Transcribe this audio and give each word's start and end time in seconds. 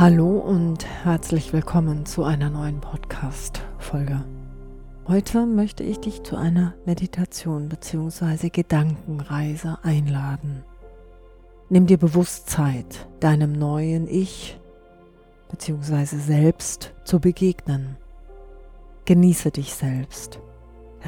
Hallo 0.00 0.38
und 0.38 0.86
herzlich 1.04 1.52
willkommen 1.52 2.06
zu 2.06 2.24
einer 2.24 2.48
neuen 2.48 2.80
Podcast-Folge. 2.80 4.24
Heute 5.06 5.44
möchte 5.44 5.84
ich 5.84 6.00
dich 6.00 6.22
zu 6.22 6.36
einer 6.36 6.72
Meditation 6.86 7.68
bzw. 7.68 8.48
Gedankenreise 8.48 9.76
einladen. 9.82 10.64
Nimm 11.68 11.86
dir 11.86 11.98
bewusst 11.98 12.48
Zeit, 12.48 13.10
deinem 13.20 13.52
neuen 13.52 14.08
Ich 14.08 14.58
bzw. 15.50 16.16
selbst 16.16 16.94
zu 17.04 17.20
begegnen. 17.20 17.98
Genieße 19.04 19.50
dich 19.50 19.74
selbst, 19.74 20.40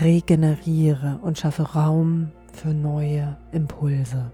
regeneriere 0.03 1.19
und 1.23 1.39
schaffe 1.39 1.63
Raum 1.63 2.31
für 2.53 2.75
neue 2.75 3.39
Impulse. 3.53 4.31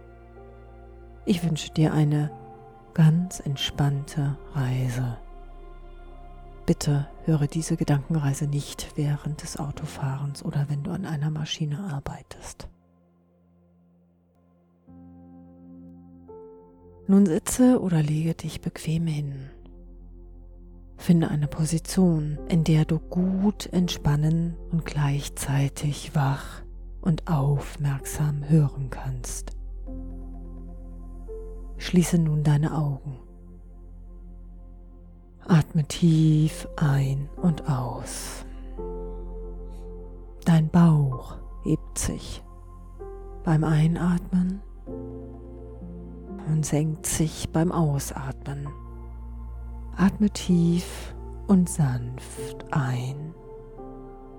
Ich 1.26 1.44
wünsche 1.44 1.72
dir 1.72 1.92
eine 1.92 2.32
ganz 2.98 3.38
entspannte 3.38 4.36
Reise. 4.54 5.18
Bitte 6.66 7.06
höre 7.26 7.46
diese 7.46 7.76
Gedankenreise 7.76 8.48
nicht 8.48 8.90
während 8.96 9.40
des 9.42 9.56
Autofahrens 9.56 10.44
oder 10.44 10.66
wenn 10.68 10.82
du 10.82 10.90
an 10.90 11.06
einer 11.06 11.30
Maschine 11.30 11.78
arbeitest. 11.78 12.68
Nun 17.06 17.24
sitze 17.24 17.80
oder 17.80 18.02
lege 18.02 18.34
dich 18.34 18.60
bequem 18.60 19.06
hin. 19.06 19.48
Finde 20.96 21.28
eine 21.28 21.46
Position, 21.46 22.36
in 22.48 22.64
der 22.64 22.84
du 22.84 22.98
gut 22.98 23.66
entspannen 23.72 24.56
und 24.72 24.84
gleichzeitig 24.84 26.16
wach 26.16 26.62
und 27.00 27.28
aufmerksam 27.28 28.48
hören 28.48 28.90
kannst. 28.90 29.57
Schließe 31.78 32.18
nun 32.18 32.42
deine 32.42 32.76
Augen. 32.76 33.18
Atme 35.46 35.84
tief 35.84 36.68
ein 36.76 37.28
und 37.40 37.68
aus. 37.68 38.44
Dein 40.44 40.68
Bauch 40.68 41.36
hebt 41.62 41.98
sich 41.98 42.42
beim 43.44 43.64
Einatmen 43.64 44.60
und 46.48 46.66
senkt 46.66 47.06
sich 47.06 47.48
beim 47.50 47.72
Ausatmen. 47.72 48.68
Atme 49.96 50.30
tief 50.30 51.14
und 51.46 51.68
sanft 51.68 52.66
ein 52.72 53.34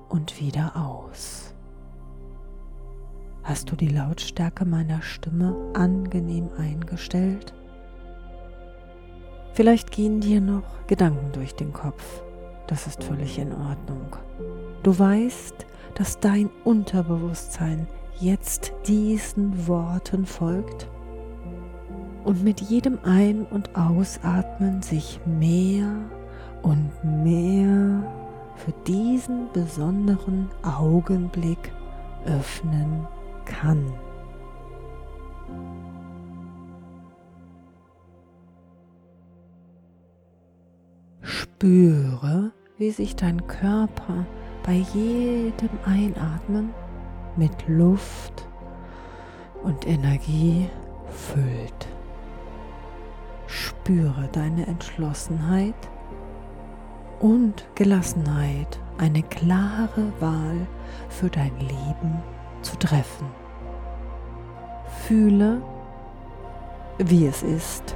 und 0.09 0.39
wieder 0.39 0.75
aus. 0.75 1.55
Hast 3.43 3.71
du 3.71 3.75
die 3.75 3.87
Lautstärke 3.87 4.65
meiner 4.65 5.01
Stimme 5.01 5.55
angenehm 5.73 6.49
eingestellt? 6.57 7.53
Vielleicht 9.53 9.91
gehen 9.91 10.21
dir 10.21 10.39
noch 10.41 10.85
Gedanken 10.87 11.31
durch 11.33 11.55
den 11.55 11.73
Kopf. 11.73 12.21
Das 12.67 12.85
ist 12.85 13.03
völlig 13.03 13.39
in 13.39 13.51
Ordnung. 13.51 14.15
Du 14.83 14.97
weißt, 14.97 15.65
dass 15.95 16.19
dein 16.19 16.49
Unterbewusstsein 16.63 17.87
jetzt 18.19 18.73
diesen 18.87 19.67
Worten 19.67 20.25
folgt 20.25 20.87
und 22.23 22.43
mit 22.43 22.61
jedem 22.61 22.99
Ein- 23.03 23.45
und 23.45 23.75
Ausatmen 23.75 24.81
sich 24.81 25.19
mehr 25.25 25.91
und 26.61 26.91
mehr 27.03 28.03
für 28.55 28.73
diesen 28.85 29.51
besonderen 29.53 30.49
Augenblick 30.63 31.71
öffnen 32.25 33.07
kann. 33.49 33.93
Spüre, 41.21 42.51
wie 42.77 42.91
sich 42.91 43.15
dein 43.15 43.45
Körper 43.47 44.25
bei 44.63 44.75
jedem 44.93 45.69
Einatmen 45.85 46.73
mit 47.35 47.67
Luft 47.67 48.47
und 49.63 49.85
Energie 49.85 50.69
füllt. 51.09 51.87
Spüre 53.47 54.29
deine 54.31 54.67
Entschlossenheit 54.67 55.75
und 57.19 57.65
Gelassenheit, 57.75 58.79
eine 58.97 59.23
klare 59.23 60.13
Wahl 60.19 60.67
für 61.09 61.29
dein 61.29 61.57
Leben 61.59 62.21
zu 62.61 62.77
treffen. 62.77 63.38
Fühle, 65.09 65.59
wie 66.99 67.25
es 67.25 67.41
ist, 67.41 67.95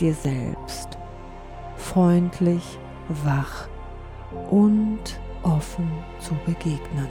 dir 0.00 0.12
selbst 0.12 0.98
freundlich, 1.76 2.80
wach 3.22 3.68
und 4.50 5.20
offen 5.44 5.88
zu 6.18 6.34
begegnen. 6.44 7.06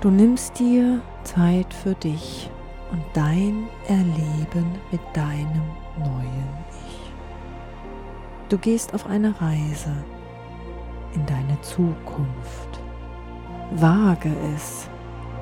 Du 0.00 0.10
nimmst 0.10 0.58
dir 0.58 1.00
Zeit 1.22 1.72
für 1.72 1.94
dich 1.94 2.50
und 2.90 3.04
dein 3.12 3.68
Erleben 3.86 4.66
mit 4.90 5.00
deinem 5.12 5.62
neuen 6.00 6.48
Ich. 6.84 7.12
Du 8.48 8.58
gehst 8.58 8.92
auf 8.92 9.06
eine 9.06 9.40
Reise 9.40 9.94
in 11.14 11.24
deine 11.26 11.60
Zukunft. 11.60 12.80
Wage 13.70 14.34
es, 14.56 14.88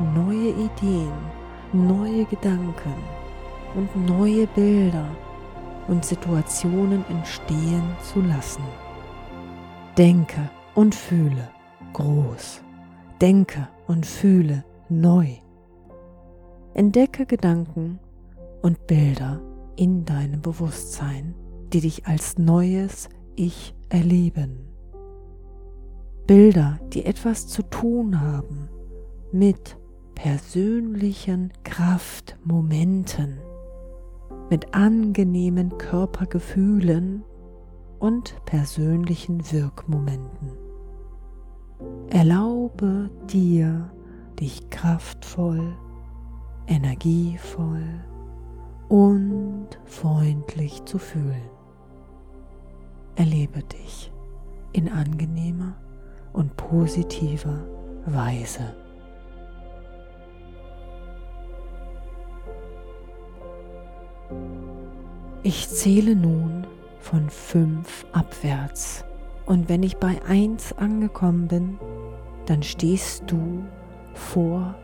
neue 0.01 0.51
Ideen, 0.51 1.13
neue 1.73 2.25
Gedanken 2.25 2.95
und 3.75 3.95
neue 4.09 4.47
Bilder 4.49 5.09
und 5.89 6.05
Situationen 6.05 7.05
entstehen 7.09 7.83
zu 8.03 8.21
lassen. 8.21 8.63
Denke 9.97 10.51
und 10.75 10.95
fühle 10.95 11.51
groß. 11.93 12.63
Denke 13.21 13.69
und 13.87 14.07
fühle 14.07 14.65
neu. 14.89 15.29
Entdecke 16.75 17.27
Gedanken 17.27 17.99
und 18.63 18.87
Bilder 18.87 19.41
in 19.77 20.05
deinem 20.05 20.41
Bewusstsein, 20.41 21.35
die 21.73 21.81
dich 21.81 22.07
als 22.07 22.39
neues 22.39 23.09
Ich 23.37 23.75
erleben. 23.89 24.69
Bilder, 26.27 26.79
die 26.93 27.05
etwas 27.05 27.49
zu 27.49 27.63
tun 27.63 28.21
haben 28.21 28.69
mit 29.33 29.80
persönlichen 30.23 31.51
Kraftmomenten, 31.65 33.39
mit 34.51 34.75
angenehmen 34.75 35.79
Körpergefühlen 35.79 37.25
und 38.01 38.35
persönlichen 38.45 39.51
Wirkmomenten. 39.51 40.51
Erlaube 42.11 43.09
dir, 43.33 43.91
dich 44.39 44.69
kraftvoll 44.69 45.75
energievoll 46.67 48.05
und 48.91 49.69
freundlich 49.87 50.85
zu 50.85 50.99
fühlen. 50.99 51.49
Erlebe 53.17 53.63
dich 53.63 54.13
in 54.73 54.91
angenehmer 54.91 55.77
und 56.35 56.59
positiver 56.59 57.65
Weise. 58.05 58.75
Ich 65.43 65.69
zähle 65.71 66.15
nun 66.15 66.67
von 67.01 67.31
fünf 67.31 68.05
abwärts. 68.13 69.05
Und 69.47 69.69
wenn 69.69 69.83
ich 69.83 69.97
bei 69.97 70.21
eins 70.29 70.73
angekommen 70.75 71.49
bin, 71.49 71.79
dann 72.47 72.63
stehst 72.63 73.25
du 73.27 73.65
vor 74.13 74.75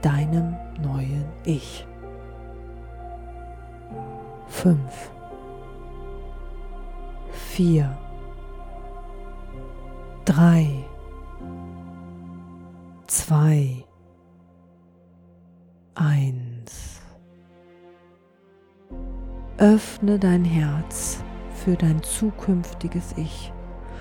deinem 0.00 0.56
neuen 0.82 1.26
Ich. 1.44 1.86
Fünf, 4.48 5.10
vier, 7.30 7.96
drei, 10.24 10.66
zwei, 13.06 13.84
eins. 15.94 16.49
Öffne 19.60 20.18
dein 20.18 20.46
Herz 20.46 21.22
für 21.52 21.76
dein 21.76 22.02
zukünftiges 22.02 23.12
Ich 23.18 23.52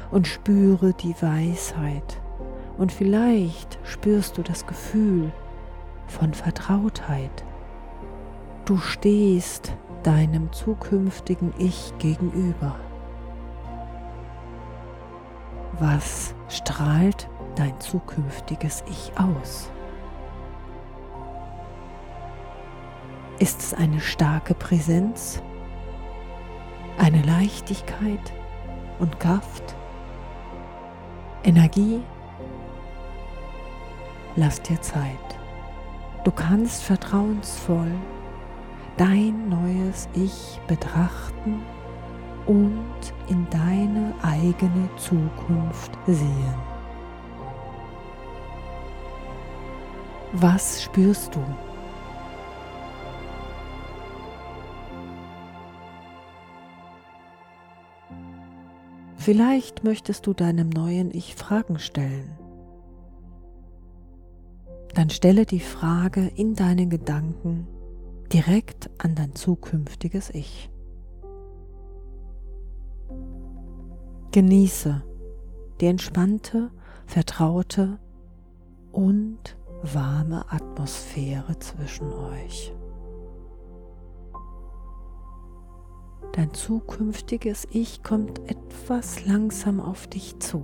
und 0.10 0.26
spüre 0.26 0.94
die 0.94 1.14
Weisheit. 1.22 2.22
Und 2.78 2.94
vielleicht 2.94 3.78
spürst 3.84 4.38
du 4.38 4.42
das 4.42 4.66
Gefühl, 4.66 5.34
von 6.08 6.34
Vertrautheit. 6.34 7.44
Du 8.64 8.78
stehst 8.78 9.74
deinem 10.04 10.50
zukünftigen 10.54 11.54
Ich 11.58 11.92
gegenüber. 11.98 12.78
Was 15.78 16.34
strahlt 16.48 17.30
dein 17.58 17.78
zukünftiges 17.82 18.82
Ich 18.90 19.12
aus? 19.20 19.70
Ist 23.40 23.60
es 23.60 23.74
eine 23.74 24.00
starke 24.00 24.54
Präsenz? 24.54 25.44
Eine 27.00 27.22
Leichtigkeit 27.24 28.34
und 29.00 29.20
Kraft, 29.20 29.76
Energie. 31.44 32.02
Lass 34.36 34.62
dir 34.62 34.80
Zeit. 34.82 35.18
Du 36.26 36.32
kannst 36.32 36.84
vertrauensvoll 36.84 37.92
dein 38.98 39.48
neues 39.48 40.10
Ich 40.14 40.60
betrachten 40.68 41.62
und 42.46 43.14
in 43.30 43.48
deine 43.50 44.14
eigene 44.22 44.90
Zukunft 44.98 45.98
sehen. 46.06 46.56
Was 50.34 50.84
spürst 50.84 51.34
du? 51.34 51.69
Vielleicht 59.20 59.84
möchtest 59.84 60.28
du 60.28 60.34
deinem 60.34 60.70
neuen 60.70 61.12
Ich 61.12 61.36
Fragen 61.36 61.78
stellen. 61.78 62.38
Dann 64.96 65.10
stelle 65.10 65.46
die 65.46 65.60
Frage 65.60 66.32
in 66.36 66.56
deinen 66.56 66.90
Gedanken 66.90 67.68
direkt 68.32 68.90
an 68.98 69.16
dein 69.16 69.36
zukünftiges 69.36 70.30
Ich. 70.30 70.72
Genieße 74.32 75.04
die 75.82 75.88
entspannte, 75.88 76.72
vertraute 77.06 78.00
und 78.94 79.58
warme 79.82 80.50
Atmosphäre 80.50 81.60
zwischen 81.60 82.10
euch. 82.14 82.74
Dein 86.40 86.54
zukünftiges 86.54 87.68
Ich 87.70 88.02
kommt 88.02 88.40
etwas 88.50 89.26
langsam 89.26 89.82
auf 89.82 90.08
dich 90.08 90.40
zu, 90.40 90.64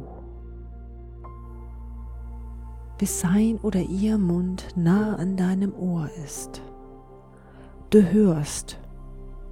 bis 2.98 3.20
sein 3.20 3.60
oder 3.62 3.82
ihr 3.82 4.18
Mund 4.18 4.70
nah 4.78 5.18
an 5.18 5.36
deinem 5.36 5.74
Ohr 5.76 6.10
ist. 6.24 6.62
Du 7.90 8.10
hörst 8.10 8.80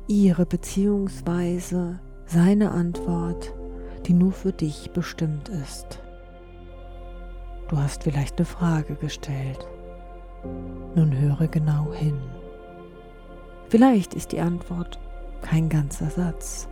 ihre 0.07 0.45
bzw. 0.45 1.95
seine 2.25 2.71
Antwort 2.71 3.53
die 4.05 4.13
nur 4.13 4.31
für 4.31 4.53
dich 4.53 4.91
bestimmt 4.91 5.49
ist. 5.49 6.01
Du 7.67 7.77
hast 7.77 8.03
vielleicht 8.03 8.37
eine 8.37 8.45
Frage 8.45 8.95
gestellt. 8.95 9.67
Nun 10.95 11.19
höre 11.19 11.49
genau 11.49 11.91
hin. 11.91 12.17
Vielleicht 13.67 14.13
ist 14.13 14.31
die 14.31 14.39
Antwort 14.39 15.02
kein 15.43 15.69
ganzer 15.69 16.09
Satz. 16.09 16.67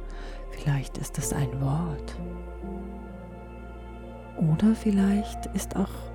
Vielleicht 0.49 0.97
ist 0.97 1.17
es 1.17 1.31
ein 1.33 1.61
Wort. 1.61 2.15
Oder 4.37 4.73
vielleicht 4.73 5.45
ist 5.47 5.75
auch 5.75 6.11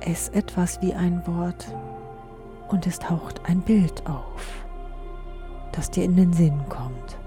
es 0.00 0.28
etwas 0.30 0.80
wie 0.80 0.94
ein 0.94 1.26
Wort 1.26 1.66
und 2.68 2.86
es 2.86 2.98
taucht 2.98 3.40
ein 3.44 3.60
Bild 3.60 4.06
auf, 4.06 4.64
das 5.72 5.90
dir 5.90 6.04
in 6.04 6.16
den 6.16 6.32
Sinn 6.32 6.60
kommt. 6.68 7.18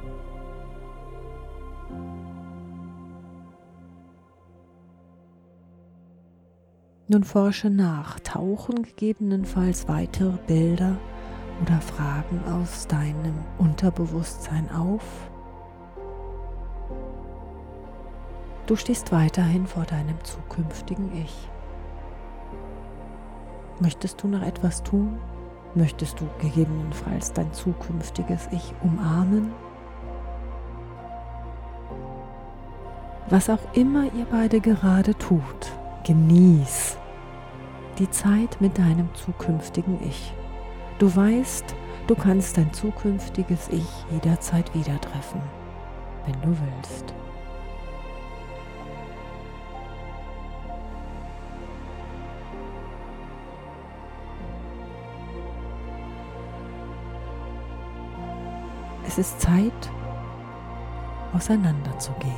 Nun 7.08 7.24
forsche 7.24 7.72
nach, 7.72 8.20
tauchen 8.20 8.84
gegebenenfalls 8.84 9.88
weitere 9.88 10.38
Bilder 10.46 10.96
oder 11.62 11.80
Fragen 11.82 12.42
aus 12.52 12.88
deinem 12.88 13.36
Unterbewusstsein 13.58 14.70
auf. 14.72 15.04
Du 18.66 18.76
stehst 18.76 19.12
weiterhin 19.12 19.66
vor 19.66 19.84
deinem 19.84 20.24
zukünftigen 20.24 21.12
Ich. 21.24 21.50
Möchtest 23.80 24.22
du 24.22 24.28
noch 24.28 24.42
etwas 24.42 24.84
tun? 24.84 25.18
Möchtest 25.76 26.20
du 26.20 26.28
gegebenenfalls 26.40 27.34
dein 27.34 27.52
zukünftiges 27.54 28.48
Ich 28.52 28.74
umarmen? 28.82 29.52
Was 33.30 33.50
auch 33.50 33.74
immer 33.74 34.06
ihr 34.14 34.26
beide 34.30 34.60
gerade 34.60 35.16
tut, 35.16 35.72
genieß 36.04 36.98
die 38.00 38.10
Zeit 38.10 38.60
mit 38.60 38.78
deinem 38.78 39.14
zukünftigen 39.14 40.00
Ich. 40.04 40.34
Du 41.00 41.16
weißt, 41.16 41.63
du 42.07 42.16
kannst 42.16 42.57
dein 42.57 42.74
zukünftiges 42.74 43.69
Ich 43.69 43.88
jederzeit 44.12 44.75
wieder 44.75 45.00
treffen, 45.00 45.42
wenn 46.25 46.42
du 46.42 46.50
willst. 46.50 47.13
Es 59.07 59.18
ist 59.18 59.40
Zeit, 59.40 59.72
auseinanderzugehen. 61.34 62.34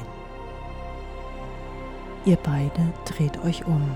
Ihr 2.26 2.38
beide 2.44 2.94
dreht 3.06 3.44
euch 3.44 3.66
um 3.66 3.90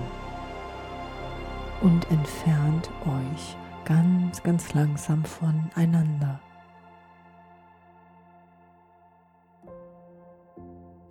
und 1.82 2.10
entfernt 2.10 2.90
euch 3.04 3.56
ganz, 3.86 4.42
ganz 4.42 4.74
langsam 4.74 5.24
voneinander. 5.24 6.40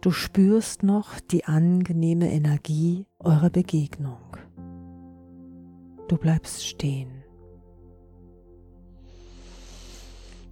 Du 0.01 0.11
spürst 0.11 0.83
noch 0.83 1.19
die 1.19 1.45
angenehme 1.45 2.31
Energie 2.31 3.07
eurer 3.17 3.49
Begegnung. 3.49 4.37
Du 6.07 6.17
bleibst 6.17 6.67
stehen. 6.67 7.23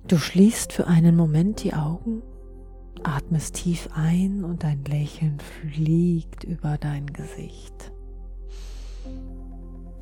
Du 0.08 0.18
schließt 0.18 0.74
für 0.74 0.88
einen 0.88 1.16
Moment 1.16 1.64
die 1.64 1.74
Augen, 1.74 2.24
atmest 3.04 3.56
tief 3.56 3.90
ein 3.94 4.44
und 4.44 4.64
dein 4.64 4.84
Lächeln 4.86 5.40
fliegt 5.40 6.44
über 6.44 6.78
dein 6.78 7.06
Gesicht. 7.06 7.92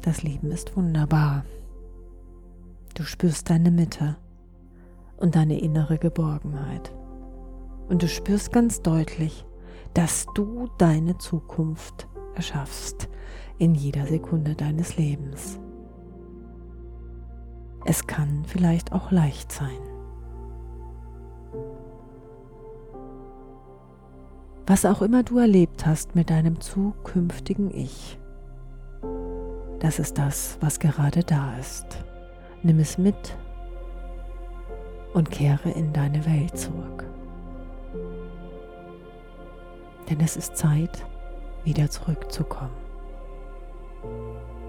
Das 0.04 0.24
Leben 0.24 0.52
ist 0.52 0.78
wunderbar. 0.78 1.44
Du 2.94 3.04
spürst 3.04 3.50
deine 3.50 3.72
Mitte 3.72 4.18
und 5.18 5.36
deine 5.36 5.60
innere 5.60 5.98
Geborgenheit. 5.98 6.94
Und 7.88 8.04
du 8.04 8.08
spürst 8.08 8.52
ganz 8.52 8.82
deutlich, 8.82 9.46
dass 9.94 10.26
du 10.36 10.68
deine 10.78 11.18
Zukunft 11.18 12.08
erschaffst 12.36 13.10
in 13.58 13.76
jeder 13.76 14.08
Sekunde 14.08 14.56
deines 14.56 14.98
Lebens. 14.98 15.60
Es 17.86 18.08
kann 18.08 18.44
vielleicht 18.46 18.92
auch 18.92 19.12
leicht 19.12 19.52
sein. 19.52 19.80
Was 24.68 24.86
auch 24.86 25.02
immer 25.02 25.24
du 25.24 25.38
erlebt 25.38 25.86
hast 25.86 26.16
mit 26.16 26.30
deinem 26.30 26.62
zukünftigen 26.62 27.74
Ich, 27.74 28.20
das 29.80 30.00
ist 30.00 30.18
das, 30.18 30.58
was 30.62 30.80
gerade 30.80 31.24
da 31.24 31.58
ist. 31.58 32.06
Nimm 32.64 32.80
es 32.80 33.00
mit 33.00 33.36
und 35.14 35.32
kehre 35.32 35.72
in 35.72 35.92
deine 35.94 36.24
Welt 36.26 36.56
zurück. 36.56 37.04
Denn 40.10 40.20
es 40.20 40.36
ist 40.38 40.58
Zeit, 40.58 41.04
wieder 41.64 41.90
zurückzukommen. 41.90 42.76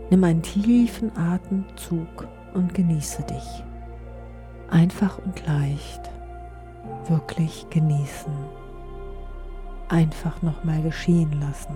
Nimm 0.08 0.25
einen 0.25 0.42
tiefen 0.42 1.14
Atemzug 1.16 2.26
und 2.54 2.72
genieße 2.72 3.25
dich. 3.25 3.64
Einfach 4.70 5.18
und 5.18 5.46
leicht, 5.46 6.11
wirklich 7.08 7.66
genießen. 7.68 8.32
Einfach 9.88 10.40
nochmal 10.40 10.80
geschehen 10.80 11.38
lassen, 11.40 11.75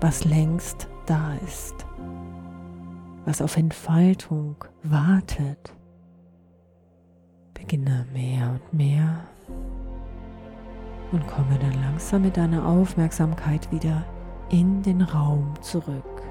was 0.00 0.26
längst 0.26 0.88
da 1.06 1.32
ist 1.46 1.86
was 3.26 3.42
auf 3.42 3.56
Entfaltung 3.56 4.56
wartet. 4.82 5.74
Beginne 7.52 8.06
mehr 8.12 8.50
und 8.50 8.72
mehr 8.72 9.26
und 11.12 11.26
komme 11.26 11.58
dann 11.60 11.74
langsam 11.82 12.22
mit 12.22 12.36
deiner 12.36 12.66
Aufmerksamkeit 12.66 13.70
wieder 13.70 14.04
in 14.48 14.82
den 14.82 15.02
Raum 15.02 15.54
zurück. 15.60 16.22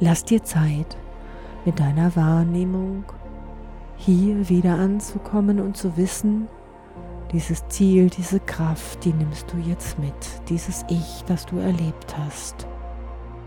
Lass 0.00 0.24
dir 0.24 0.42
Zeit, 0.42 0.96
mit 1.64 1.80
deiner 1.80 2.14
Wahrnehmung 2.14 3.04
hier 3.96 4.48
wieder 4.48 4.74
anzukommen 4.74 5.60
und 5.60 5.76
zu 5.76 5.96
wissen, 5.96 6.48
dieses 7.32 7.66
Ziel, 7.68 8.10
diese 8.10 8.38
Kraft, 8.38 9.04
die 9.04 9.12
nimmst 9.12 9.52
du 9.52 9.56
jetzt 9.58 9.98
mit, 9.98 10.14
dieses 10.48 10.84
Ich, 10.88 11.24
das 11.26 11.46
du 11.46 11.58
erlebt 11.58 12.16
hast. 12.16 12.68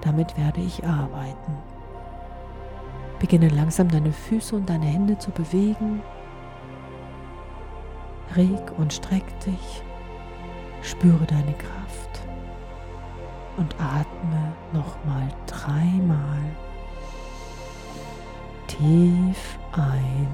Damit 0.01 0.37
werde 0.37 0.61
ich 0.61 0.83
arbeiten. 0.83 1.76
Beginne 3.19 3.49
langsam 3.49 3.89
deine 3.89 4.11
Füße 4.11 4.55
und 4.55 4.69
deine 4.69 4.85
Hände 4.85 5.17
zu 5.17 5.31
bewegen. 5.31 6.01
Reg 8.35 8.77
und 8.77 8.93
streck 8.93 9.39
dich, 9.39 9.83
spüre 10.81 11.25
deine 11.25 11.53
Kraft. 11.53 12.21
Und 13.57 13.73
atme 13.79 14.53
nochmal 14.71 15.29
dreimal. 15.47 16.39
Tief 18.67 19.57
ein 19.71 20.27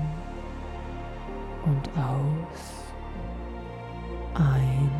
und 1.65 1.89
aus, 1.97 2.83
ein 4.33 4.91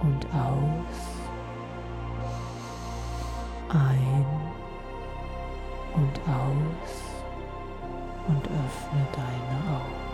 und 0.00 0.26
aus, 0.32 0.96
ein 3.68 4.33
aus 6.26 7.02
und 8.28 8.44
öffne 8.46 9.06
deine 9.12 9.76
Augen. 9.76 10.13